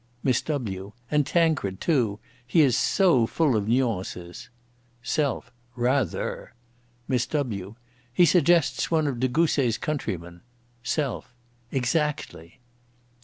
[0.23, 4.49] MISS W.: "And Tancred, too—he is so full of nuances."
[5.03, 6.55] SELF: "Rather!"
[7.07, 7.75] MISS W.:
[8.11, 10.41] "He suggests one of Dégousse's countrymen."
[10.81, 11.31] SELF:
[11.71, 12.61] "Exactly!"